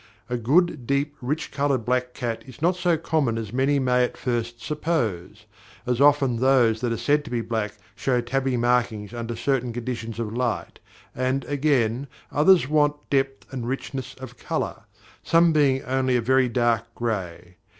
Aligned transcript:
A 0.31 0.35
good, 0.37 0.87
deep, 0.87 1.15
rich 1.21 1.51
coloured 1.51 1.85
black 1.85 2.15
cat 2.15 2.43
is 2.47 2.59
not 2.59 2.75
so 2.75 2.97
common 2.97 3.37
as 3.37 3.53
many 3.53 3.77
may 3.77 4.03
at 4.03 4.17
first 4.17 4.59
suppose, 4.59 5.45
as 5.85 6.01
often 6.01 6.37
those 6.37 6.81
that 6.81 6.91
are 6.91 6.97
said 6.97 7.23
to 7.23 7.29
be 7.29 7.41
black 7.41 7.73
show 7.95 8.19
tabby 8.19 8.57
markings 8.57 9.13
under 9.13 9.35
certain 9.35 9.71
conditions 9.71 10.17
of 10.17 10.33
light; 10.35 10.79
and, 11.13 11.45
again, 11.45 12.07
others 12.31 12.67
want 12.67 12.95
depth 13.11 13.45
and 13.53 13.67
richness 13.67 14.15
of 14.15 14.39
colour, 14.39 14.85
some 15.21 15.53
being 15.53 15.83
only 15.83 16.15
a 16.15 16.21
very 16.23 16.49
dark 16.49 16.85
gray. 16.95 17.57